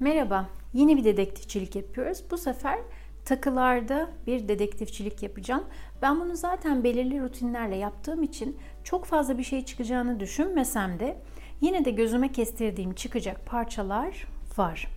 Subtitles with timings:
[0.00, 2.24] Merhaba, yeni bir dedektifçilik yapıyoruz.
[2.30, 2.78] Bu sefer
[3.24, 5.64] takılarda bir dedektifçilik yapacağım.
[6.02, 11.16] Ben bunu zaten belirli rutinlerle yaptığım için çok fazla bir şey çıkacağını düşünmesem de
[11.60, 14.26] yine de gözüme kestirdiğim çıkacak parçalar
[14.56, 14.88] var.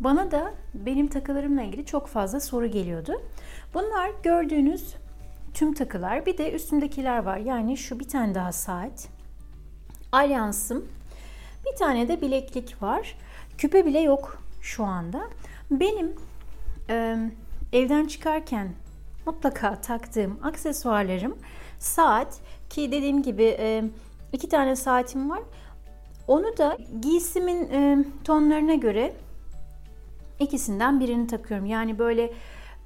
[0.00, 3.22] Bana da benim takılarımla ilgili çok fazla soru geliyordu.
[3.74, 4.94] Bunlar gördüğünüz
[5.54, 6.26] tüm takılar.
[6.26, 7.36] Bir de üstümdekiler var.
[7.36, 9.08] Yani şu bir tane daha saat.
[10.12, 10.88] Alyansım.
[11.66, 13.16] Bir tane de bileklik var.
[13.58, 15.20] Küpe bile yok şu anda.
[15.70, 16.12] Benim
[16.90, 17.16] e,
[17.72, 18.68] evden çıkarken
[19.26, 21.38] mutlaka taktığım aksesuarlarım
[21.78, 23.84] saat ki dediğim gibi e,
[24.32, 25.42] iki tane saatim var.
[26.28, 29.12] Onu da giysimin e, tonlarına göre
[30.38, 31.66] ikisinden birini takıyorum.
[31.66, 32.32] Yani böyle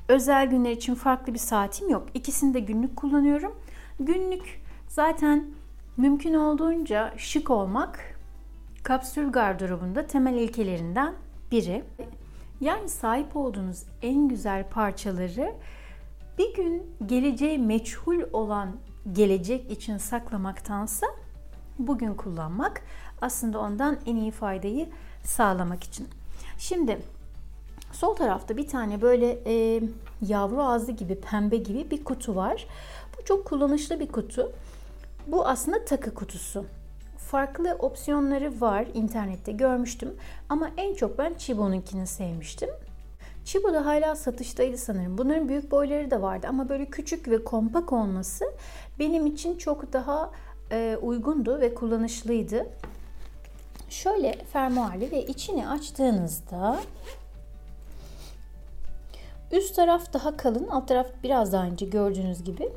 [0.08, 2.06] özel günler için farklı bir saatim yok.
[2.14, 3.54] İkisini de günlük kullanıyorum.
[4.00, 5.45] Günlük zaten
[5.96, 8.15] mümkün olduğunca şık olmak
[8.86, 11.14] kapsül gardırobunda temel ilkelerinden
[11.50, 11.84] biri.
[12.60, 15.54] Yani sahip olduğunuz en güzel parçaları
[16.38, 18.76] bir gün geleceği meçhul olan
[19.12, 21.07] gelecek için saklamaktansa
[21.79, 22.82] bugün kullanmak
[23.20, 24.88] aslında ondan en iyi faydayı
[25.24, 26.09] sağlamak için.
[26.59, 26.98] Şimdi
[27.92, 29.82] sol tarafta bir tane böyle e,
[30.23, 32.66] yavru ağzı gibi pembe gibi bir kutu var.
[33.18, 34.52] Bu çok kullanışlı bir kutu.
[35.26, 36.64] Bu aslında takı kutusu
[37.30, 40.16] farklı opsiyonları var internette görmüştüm
[40.49, 42.69] ama en çok ben Chibo'nunkini sevmiştim.
[43.45, 45.19] Chibo da hala satıştaydı sanırım.
[45.19, 48.45] Bunların büyük boyları da vardı ama böyle küçük ve kompak olması
[48.99, 50.30] benim için çok daha
[50.73, 52.66] e, uygundu ve kullanışlıydı.
[53.88, 56.79] Şöyle fermuarlı ve içini açtığınızda
[59.52, 62.73] üst taraf daha kalın, alt taraf biraz daha ince gördüğünüz gibi.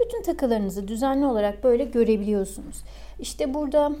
[0.00, 2.76] Bütün takılarınızı düzenli olarak böyle görebiliyorsunuz.
[3.20, 3.92] İşte burada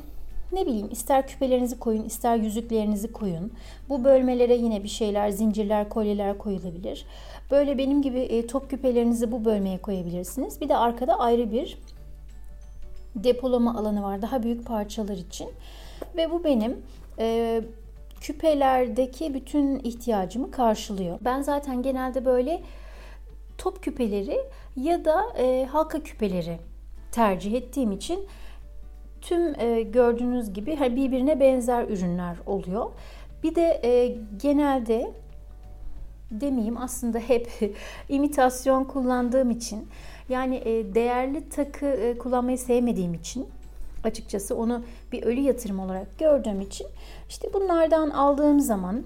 [0.52, 3.52] ne bileyim ister küpelerinizi koyun ister yüzüklerinizi koyun.
[3.88, 7.06] Bu bölmelere yine bir şeyler zincirler kolyeler koyulabilir.
[7.50, 10.60] Böyle benim gibi e, top küpelerinizi bu bölmeye koyabilirsiniz.
[10.60, 11.78] Bir de arkada ayrı bir
[13.14, 15.48] depolama alanı var daha büyük parçalar için.
[16.16, 16.76] Ve bu benim
[17.18, 17.60] e,
[18.20, 21.18] küpelerdeki bütün ihtiyacımı karşılıyor.
[21.20, 22.60] Ben zaten genelde böyle
[23.58, 24.40] top küpeleri
[24.76, 26.58] ya da e, halka küpeleri
[27.12, 28.26] tercih ettiğim için
[29.20, 32.90] tüm e, gördüğünüz gibi birbirine benzer ürünler oluyor.
[33.42, 35.12] Bir de e, genelde
[36.30, 37.50] demeyeyim aslında hep
[38.08, 39.88] imitasyon kullandığım için
[40.28, 43.48] yani e, değerli takı e, kullanmayı sevmediğim için
[44.04, 44.82] açıkçası onu
[45.12, 46.86] bir ölü yatırım olarak gördüğüm için
[47.28, 49.02] işte bunlardan aldığım zaman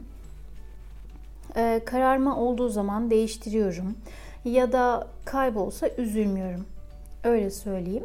[1.56, 3.96] e, kararma olduğu zaman değiştiriyorum
[4.44, 6.66] ya da kaybolsa üzülmüyorum.
[7.25, 8.04] Öyle söyleyeyim.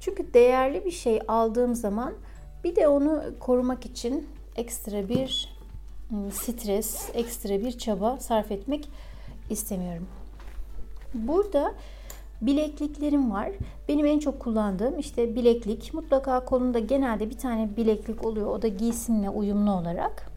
[0.00, 2.14] Çünkü değerli bir şey aldığım zaman
[2.64, 5.58] bir de onu korumak için ekstra bir
[6.12, 8.88] ıı, stres, ekstra bir çaba sarf etmek
[9.50, 10.06] istemiyorum.
[11.14, 11.74] Burada
[12.40, 13.50] bilekliklerim var.
[13.88, 15.94] Benim en çok kullandığım işte bileklik.
[15.94, 18.46] Mutlaka kolunda genelde bir tane bileklik oluyor.
[18.46, 20.30] O da giysimle uyumlu olarak.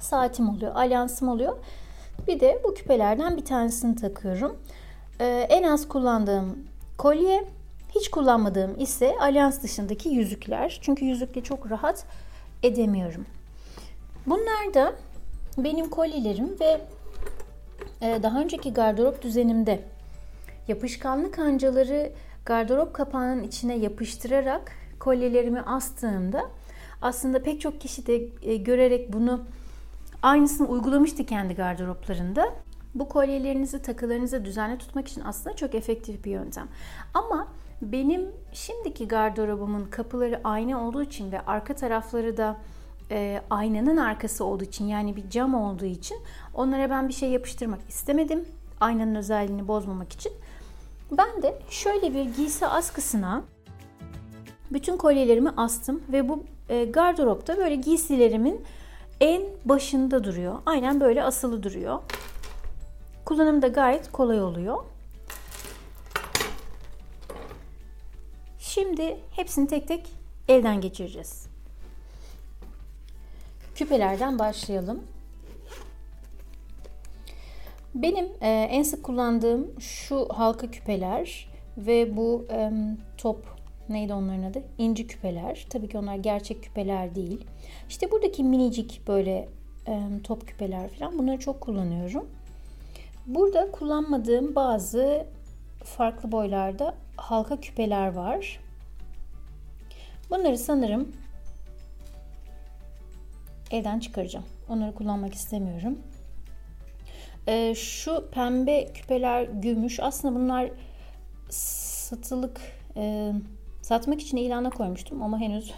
[0.00, 1.56] Saatim oluyor, alyansım oluyor.
[2.28, 4.56] Bir de bu küpelerden bir tanesini takıyorum.
[5.20, 6.58] Ee, en az kullandığım
[6.98, 7.44] kolye,
[7.94, 10.78] hiç kullanmadığım ise alyans dışındaki yüzükler.
[10.82, 12.06] Çünkü yüzükle çok rahat
[12.62, 13.26] edemiyorum.
[14.26, 14.94] Bunlar da
[15.58, 16.80] benim kolyelerim ve
[18.00, 19.80] e, daha önceki gardırop düzenimde
[20.68, 22.12] yapışkanlık kancaları
[22.46, 26.42] gardırop kapağının içine yapıştırarak kolyelerimi astığımda
[27.02, 29.44] aslında pek çok kişi de e, görerek bunu
[30.22, 32.54] aynısını uygulamıştı kendi gardıroplarında.
[32.94, 36.68] Bu kolyelerinizi, takılarınızı düzenli tutmak için aslında çok efektif bir yöntem.
[37.14, 37.48] Ama
[37.82, 42.56] benim şimdiki gardırobumun kapıları ayna olduğu için ve arka tarafları da
[43.10, 46.16] e, aynanın arkası olduğu için yani bir cam olduğu için
[46.54, 48.44] onlara ben bir şey yapıştırmak istemedim.
[48.80, 50.32] Aynanın özelliğini bozmamak için.
[51.18, 53.42] Ben de şöyle bir giysi askısına
[54.70, 58.64] bütün kolyelerimi astım ve bu e, gardıropta böyle giysilerimin
[59.22, 60.58] en başında duruyor.
[60.66, 61.98] Aynen böyle asılı duruyor.
[63.24, 64.78] Kullanım da gayet kolay oluyor.
[68.58, 70.08] Şimdi hepsini tek tek
[70.48, 71.46] elden geçireceğiz.
[73.74, 75.02] Küpelerden başlayalım.
[77.94, 82.70] Benim e, en sık kullandığım şu halka küpeler ve bu e,
[83.18, 83.51] top
[83.88, 84.62] neydi onların adı?
[84.78, 85.66] İnci küpeler.
[85.70, 87.46] Tabii ki onlar gerçek küpeler değil.
[87.88, 89.48] İşte buradaki minicik böyle
[90.24, 92.26] top küpeler falan bunları çok kullanıyorum.
[93.26, 95.26] Burada kullanmadığım bazı
[95.84, 98.60] farklı boylarda halka küpeler var.
[100.30, 101.12] Bunları sanırım
[103.70, 104.46] evden çıkaracağım.
[104.68, 105.98] Onları kullanmak istemiyorum.
[107.48, 110.00] Ee, şu pembe küpeler gümüş.
[110.00, 110.70] Aslında bunlar
[111.50, 112.60] satılık
[112.96, 113.32] e,
[113.92, 115.74] satmak için ilana koymuştum ama henüz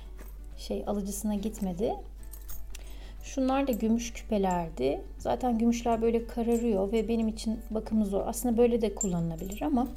[0.58, 1.94] şey alıcısına gitmedi.
[3.22, 5.00] Şunlar da gümüş küpelerdi.
[5.18, 8.26] Zaten gümüşler böyle kararıyor ve benim için bakımı zor.
[8.26, 9.88] Aslında böyle de kullanılabilir ama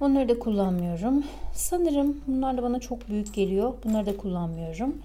[0.00, 1.24] onları da kullanmıyorum.
[1.54, 3.74] Sanırım bunlar da bana çok büyük geliyor.
[3.84, 5.02] Bunları da kullanmıyorum.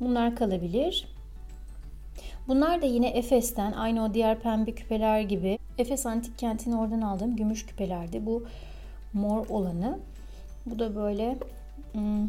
[0.00, 1.06] Bunlar kalabilir.
[2.48, 5.58] Bunlar da yine Efes'ten aynı o diğer pembe küpeler gibi.
[5.78, 8.26] Efes Antik Kenti'ni oradan aldığım gümüş küpelerdi.
[8.26, 8.44] Bu
[9.12, 9.98] mor olanı.
[10.70, 11.38] Bu da böyle
[11.92, 12.28] hmm,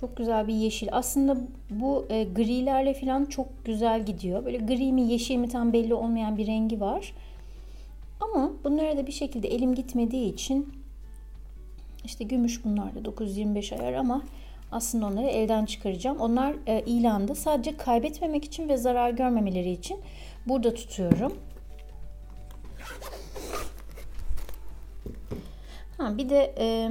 [0.00, 0.88] çok güzel bir yeşil.
[0.92, 1.36] Aslında
[1.70, 4.44] bu e, grilerle falan çok güzel gidiyor.
[4.44, 7.12] Böyle gri mi yeşil mi tam belli olmayan bir rengi var.
[8.20, 10.72] Ama bunlara da bir şekilde elim gitmediği için
[12.04, 14.22] işte gümüş bunlar da 925 ayar ama
[14.72, 16.18] aslında onları elden çıkaracağım.
[16.20, 19.98] Onlar e, ilanda sadece kaybetmemek için ve zarar görmemeleri için
[20.46, 21.32] burada tutuyorum.
[25.98, 26.90] Ha, bir de e,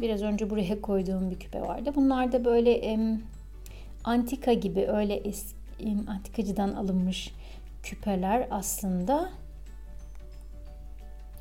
[0.00, 1.92] biraz önce buraya koyduğum bir küpe vardı.
[1.94, 3.18] Bunlar da böyle e,
[4.04, 5.56] antika gibi öyle eski,
[6.08, 7.34] antikacıdan alınmış
[7.82, 9.30] küpeler aslında.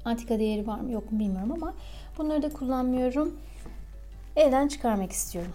[0.06, 1.74] Antika değeri var mı yok mu bilmiyorum ama
[2.18, 3.40] bunları da kullanmıyorum.
[4.36, 5.52] Elden çıkarmak istiyorum.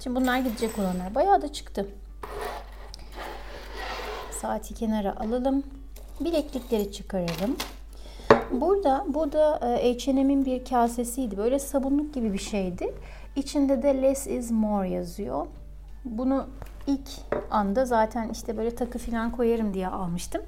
[0.00, 1.14] Şimdi bunlar gidecek olanlar.
[1.14, 1.88] Bayağı da çıktı.
[4.40, 5.62] Saati kenara alalım.
[6.20, 7.56] Bileklikleri çıkaralım.
[8.52, 11.36] Burada bu da H&M'in bir kasesiydi.
[11.36, 12.94] Böyle sabunluk gibi bir şeydi.
[13.36, 15.46] İçinde de less is more yazıyor.
[16.04, 16.46] Bunu
[16.86, 17.08] ilk
[17.50, 20.42] anda zaten işte böyle takı falan koyarım diye almıştım.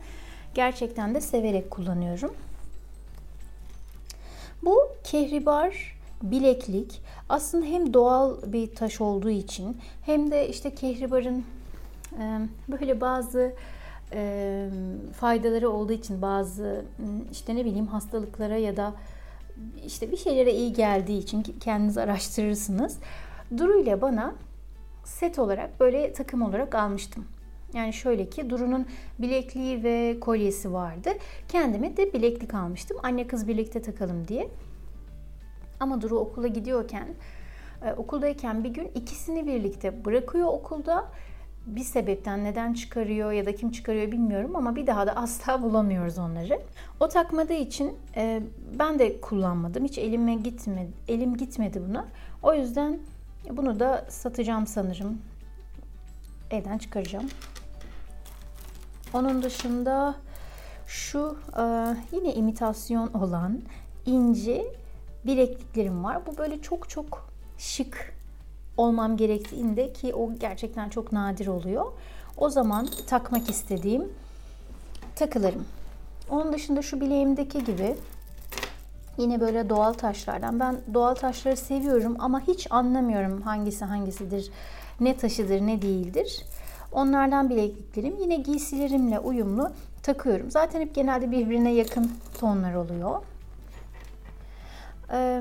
[0.54, 2.34] Gerçekten de severek kullanıyorum.
[4.62, 11.44] Bu kehribar bileklik aslında hem doğal bir taş olduğu için hem de işte kehribarın
[12.69, 13.52] böyle bazı
[15.12, 16.85] faydaları olduğu için bazı
[17.32, 18.94] işte ne bileyim hastalıklara ya da
[19.87, 22.99] işte bir şeylere iyi geldiği için kendiniz araştırırsınız.
[23.56, 24.35] Duru ile bana
[25.05, 27.25] set olarak böyle takım olarak almıştım.
[27.75, 28.87] Yani şöyle ki Duru'nun
[29.19, 31.11] bilekliği ve kolyesi vardı.
[31.49, 32.97] Kendime de bileklik almıştım.
[33.02, 34.49] Anne kız birlikte takalım diye.
[35.81, 37.09] Ama Duru okula gidiyorken,
[37.85, 41.09] e, okuldayken bir gün ikisini birlikte bırakıyor okulda.
[41.66, 46.18] Bir sebepten neden çıkarıyor ya da kim çıkarıyor bilmiyorum ama bir daha da asla bulamıyoruz
[46.18, 46.60] onları.
[47.00, 48.42] O takmadığı için e,
[48.78, 49.84] ben de kullanmadım.
[49.84, 52.04] Hiç elime gitmedi, elim gitmedi buna.
[52.42, 52.98] O yüzden
[53.50, 55.18] bunu da satacağım sanırım.
[56.50, 57.28] Elden çıkaracağım.
[59.14, 60.14] Onun dışında
[60.86, 61.62] şu e,
[62.16, 63.62] yine imitasyon olan
[64.06, 64.64] inci
[65.24, 66.26] bilekliklerim var.
[66.26, 67.28] Bu böyle çok çok
[67.58, 68.15] şık
[68.76, 71.87] olmam gerektiğinde ki o gerçekten çok nadir oluyor.
[72.37, 74.12] O zaman takmak istediğim
[75.14, 75.64] takılarım.
[76.31, 77.96] Onun dışında şu bileğimdeki gibi
[79.19, 80.61] yine böyle doğal taşlardan.
[80.61, 84.50] Ben doğal taşları seviyorum ama hiç anlamıyorum hangisi hangisidir,
[85.00, 86.44] ne taşıdır, ne değildir.
[86.93, 89.70] Onlardan bilekliklerim yine giysilerimle uyumlu
[90.02, 90.50] takıyorum.
[90.50, 93.23] Zaten hep genelde birbirine yakın tonlar oluyor.
[95.12, 95.40] Ee,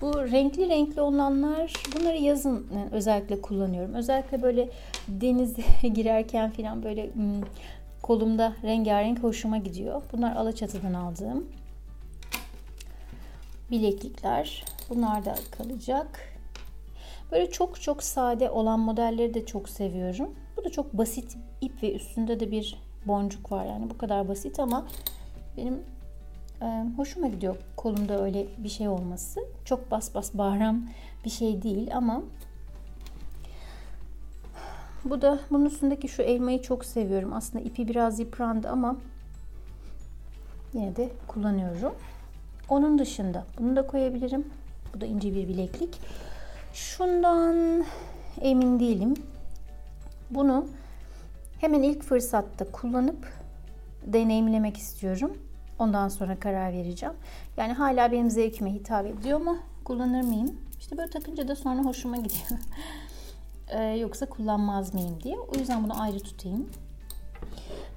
[0.00, 3.94] bu renkli renkli olanlar bunları yazın özellikle kullanıyorum.
[3.94, 4.68] Özellikle böyle
[5.08, 7.10] denize girerken falan böyle
[8.02, 10.02] kolumda rengarenk hoşuma gidiyor.
[10.12, 11.46] Bunlar Alaçatı'dan aldığım
[13.70, 14.64] bileklikler.
[14.90, 16.36] Bunlar da kalacak.
[17.32, 20.30] Böyle çok çok sade olan modelleri de çok seviyorum.
[20.56, 23.64] Bu da çok basit ip ve üstünde de bir boncuk var.
[23.64, 24.86] Yani bu kadar basit ama
[25.56, 25.82] benim
[26.62, 29.40] e, hoşuma gidiyor kolumda öyle bir şey olması.
[29.64, 30.88] Çok bas bas bağıran
[31.24, 32.22] bir şey değil ama
[35.04, 37.32] bu da bunun üstündeki şu elmayı çok seviyorum.
[37.32, 38.96] Aslında ipi biraz yıprandı ama
[40.74, 41.94] yine de kullanıyorum.
[42.68, 44.44] Onun dışında bunu da koyabilirim.
[44.94, 46.00] Bu da ince bir bileklik.
[46.74, 47.84] Şundan
[48.40, 49.14] emin değilim.
[50.30, 50.66] Bunu
[51.60, 53.32] hemen ilk fırsatta kullanıp
[54.06, 55.38] deneyimlemek istiyorum.
[55.78, 57.14] Ondan sonra karar vereceğim.
[57.56, 59.58] Yani hala benim zevkime hitap ediyor mu?
[59.84, 60.60] Kullanır mıyım?
[60.78, 62.60] İşte böyle takınca da sonra hoşuma gidiyor.
[63.68, 65.38] ee, yoksa kullanmaz mıyım diye.
[65.38, 66.70] O yüzden bunu ayrı tutayım.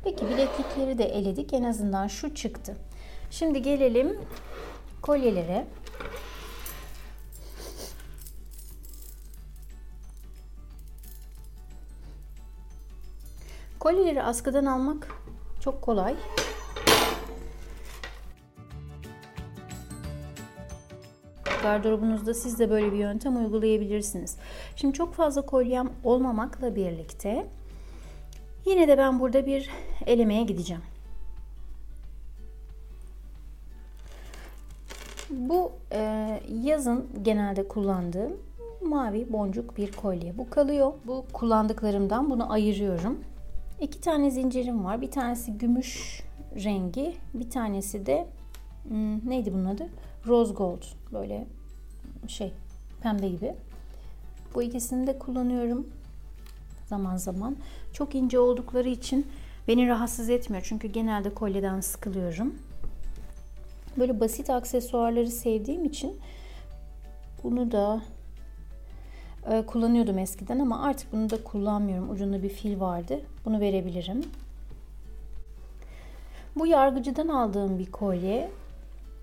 [0.03, 1.53] Peki bileklikleri de eledik.
[1.53, 2.77] En azından şu çıktı.
[3.31, 4.17] Şimdi gelelim
[5.01, 5.67] kolyelere.
[13.79, 15.07] Kolyeleri askıdan almak
[15.59, 16.15] çok kolay.
[21.69, 24.37] Gardırobunuzda siz de böyle bir yöntem uygulayabilirsiniz.
[24.75, 27.47] Şimdi çok fazla kolyem olmamakla birlikte
[28.65, 29.69] yine de ben burada bir
[30.05, 30.81] elemeye gideceğim.
[35.29, 35.99] Bu e,
[36.63, 38.37] yazın genelde kullandığım
[38.81, 40.37] mavi boncuk bir kolye.
[40.37, 40.93] Bu kalıyor.
[41.07, 43.19] Bu kullandıklarımdan bunu ayırıyorum.
[43.81, 45.01] İki tane zincirim var.
[45.01, 46.23] Bir tanesi gümüş
[46.55, 47.15] rengi.
[47.33, 48.27] Bir tanesi de
[48.87, 49.89] hmm, neydi bunun adı?
[50.27, 50.83] Rose gold.
[51.13, 51.47] Böyle
[52.27, 52.53] şey
[53.01, 53.55] pembe gibi.
[54.55, 55.87] Bu ikisini de kullanıyorum
[56.85, 57.55] zaman zaman.
[57.93, 59.27] Çok ince oldukları için
[59.67, 60.63] beni rahatsız etmiyor.
[60.67, 62.55] Çünkü genelde kolyeden sıkılıyorum.
[63.97, 66.17] Böyle basit aksesuarları sevdiğim için
[67.43, 68.01] bunu da
[69.51, 72.09] e, kullanıyordum eskiden ama artık bunu da kullanmıyorum.
[72.09, 73.21] Ucunda bir fil vardı.
[73.45, 74.23] Bunu verebilirim.
[76.55, 78.51] Bu yargıcıdan aldığım bir kolye.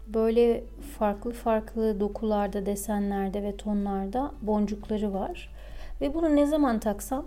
[0.07, 0.65] Böyle
[0.99, 5.51] farklı farklı dokularda, desenlerde ve tonlarda boncukları var.
[6.01, 7.25] Ve bunu ne zaman taksam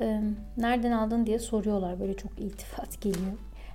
[0.00, 0.20] e,
[0.56, 2.00] nereden aldın diye soruyorlar.
[2.00, 3.32] Böyle çok iltifat geliyor.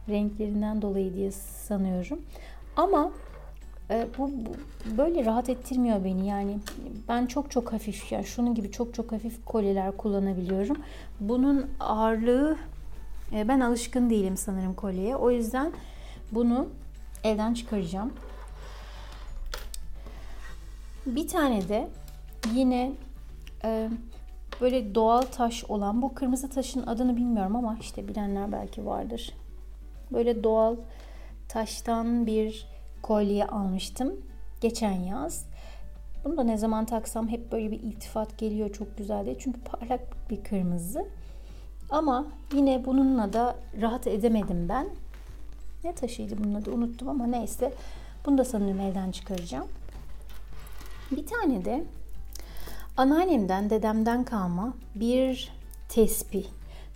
[0.10, 2.22] Renklerinden dolayı diye sanıyorum.
[2.77, 3.12] Ama
[3.89, 6.27] e, bu, bu böyle rahat ettirmiyor beni.
[6.27, 6.58] Yani
[7.08, 10.77] ben çok çok hafif yani şunun gibi çok çok hafif kolyeler kullanabiliyorum.
[11.20, 12.58] Bunun ağırlığı
[13.34, 15.15] e, ben alışkın değilim sanırım kolyeye.
[15.15, 15.72] O yüzden
[16.32, 16.67] bunu
[17.24, 18.14] elden çıkaracağım.
[21.06, 21.88] Bir tane de
[22.54, 22.92] yine
[23.64, 23.90] e,
[24.62, 29.34] böyle doğal taş olan bu kırmızı taşın adını bilmiyorum ama işte bilenler belki vardır.
[30.12, 30.76] Böyle doğal
[31.50, 32.68] taştan bir
[33.02, 34.14] kolye almıştım
[34.62, 35.46] geçen yaz.
[36.26, 39.40] Bunu da ne zaman taksam hep böyle bir iltifat geliyor çok güzel diye.
[39.40, 41.06] Çünkü parlak bir kırmızı.
[41.90, 44.90] Ama yine bununla da rahat edemedim ben.
[45.84, 47.74] Ne taşıydı bunun adı unuttum ama neyse.
[48.25, 49.67] Bunu da sanırım elden çıkaracağım.
[51.12, 51.84] Bir tane de
[52.98, 55.51] anneannemden, dedemden kalma bir
[55.89, 56.46] tesbih.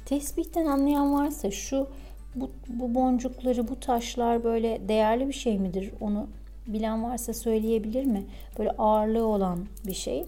[0.05, 1.87] Tesbihten anlayan varsa şu
[2.35, 5.91] bu, bu boncukları, bu taşlar böyle değerli bir şey midir?
[6.01, 6.27] Onu
[6.67, 8.23] bilen varsa söyleyebilir mi?
[8.59, 10.25] Böyle ağırlığı olan bir şey.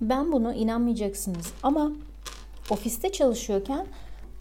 [0.00, 1.92] Ben bunu inanmayacaksınız ama
[2.70, 3.86] ofiste çalışıyorken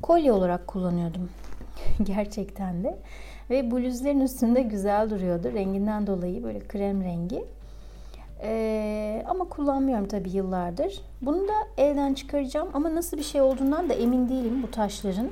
[0.02, 1.30] kolye olarak kullanıyordum.
[2.04, 3.00] Gerçekten de.
[3.54, 5.54] Ve bluzların üstünde güzel duruyordu.
[5.54, 7.46] Renginden dolayı böyle krem rengi.
[8.42, 11.02] Ee, ama kullanmıyorum tabii yıllardır.
[11.22, 15.30] Bunu da elden çıkaracağım ama nasıl bir şey olduğundan da emin değilim bu taşların.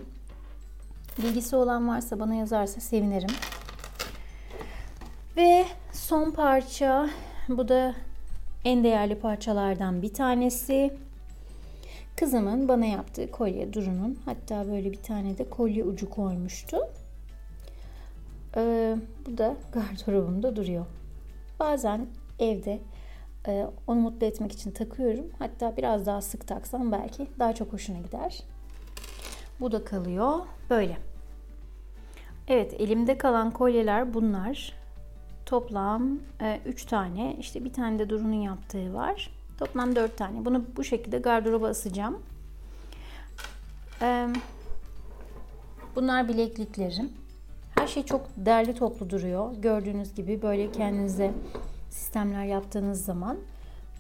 [1.17, 3.29] Bilgisi olan varsa bana yazarsa sevinirim.
[5.37, 7.09] Ve son parça
[7.49, 7.95] bu da
[8.65, 10.93] en değerli parçalardan bir tanesi.
[12.15, 14.19] Kızımın bana yaptığı kolye Duru'nun.
[14.25, 16.77] Hatta böyle bir tane de kolye ucu koymuştu.
[19.25, 20.85] Bu da gardırobumda duruyor.
[21.59, 22.07] Bazen
[22.39, 22.79] evde
[23.47, 25.25] e, onu mutlu etmek için takıyorum.
[25.39, 28.43] Hatta biraz daha sık taksam belki daha çok hoşuna gider.
[29.59, 30.39] Bu da kalıyor.
[30.69, 30.97] Böyle.
[32.47, 34.73] Evet elimde kalan kolyeler bunlar.
[35.45, 36.19] Toplam
[36.65, 37.35] 3 e, tane.
[37.39, 39.31] İşte bir tane de Duru'nun yaptığı var.
[39.57, 40.45] Toplam 4 tane.
[40.45, 42.19] Bunu bu şekilde gardıroba asacağım.
[44.01, 44.27] E,
[45.95, 47.20] bunlar bilekliklerim.
[47.81, 49.53] Her şey çok derli toplu duruyor.
[49.53, 51.31] Gördüğünüz gibi böyle kendinize
[51.89, 53.37] sistemler yaptığınız zaman.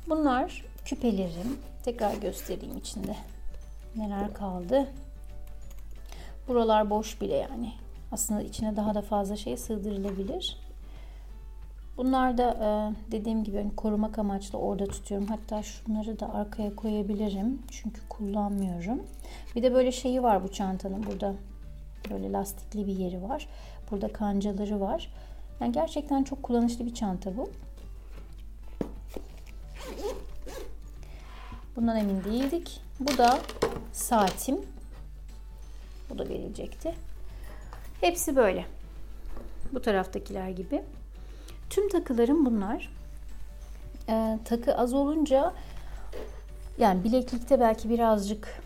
[0.09, 1.59] Bunlar küpelerim.
[1.83, 3.15] Tekrar göstereyim içinde
[3.95, 4.87] neler kaldı.
[6.47, 7.73] Buralar boş bile yani.
[8.11, 10.57] Aslında içine daha da fazla şey sığdırılabilir.
[11.97, 12.67] Bunlar da e,
[13.11, 15.27] dediğim gibi hani korumak amaçlı orada tutuyorum.
[15.27, 17.61] Hatta şunları da arkaya koyabilirim.
[17.71, 19.03] Çünkü kullanmıyorum.
[19.55, 21.03] Bir de böyle şeyi var bu çantanın.
[21.03, 21.33] Burada
[22.09, 23.47] böyle lastikli bir yeri var.
[23.91, 25.13] Burada kancaları var.
[25.59, 27.49] Yani gerçekten çok kullanışlı bir çanta bu.
[31.75, 32.81] Bundan emin değildik.
[32.99, 33.39] Bu da
[33.93, 34.61] saatim.
[36.09, 36.95] Bu da verilecekti.
[38.01, 38.65] Hepsi böyle.
[39.73, 40.83] Bu taraftakiler gibi.
[41.69, 42.93] Tüm takılarım bunlar.
[44.09, 45.53] Ee, takı az olunca
[46.77, 48.61] yani bileklikte belki birazcık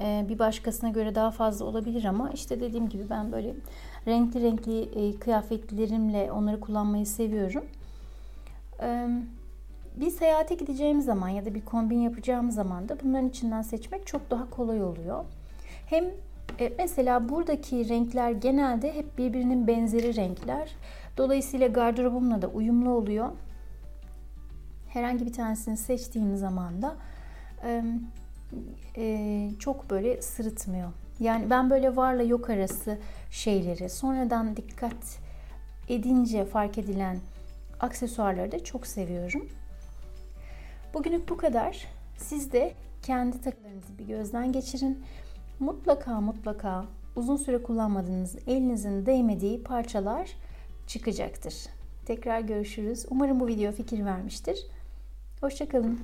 [0.00, 3.54] bir başkasına göre daha fazla olabilir ama işte dediğim gibi ben böyle
[4.06, 7.64] renkli renkli e, kıyafetlerimle onları kullanmayı seviyorum.
[8.82, 9.08] E,
[9.96, 14.30] bir seyahate gideceğim zaman ya da bir kombin yapacağım zaman da bunların içinden seçmek çok
[14.30, 15.24] daha kolay oluyor.
[15.86, 16.04] Hem
[16.60, 20.70] e, mesela buradaki renkler genelde hep birbirinin benzeri renkler.
[21.16, 23.28] Dolayısıyla gardırobumla da uyumlu oluyor.
[24.88, 26.96] Herhangi bir tanesini seçtiğim zaman da
[27.64, 27.84] e,
[28.96, 30.90] e, çok böyle sırıtmıyor.
[31.20, 32.98] Yani ben böyle varla yok arası
[33.30, 35.18] şeyleri sonradan dikkat
[35.88, 37.18] edince fark edilen
[37.80, 39.48] aksesuarları da çok seviyorum.
[40.94, 41.86] Bugünlük bu kadar.
[42.16, 45.04] Siz de kendi takılarınızı bir gözden geçirin.
[45.60, 46.84] Mutlaka mutlaka
[47.16, 50.30] uzun süre kullanmadığınız elinizin değmediği parçalar
[50.86, 51.54] çıkacaktır.
[52.06, 53.06] Tekrar görüşürüz.
[53.10, 54.66] Umarım bu video fikir vermiştir.
[55.40, 56.00] Hoşçakalın.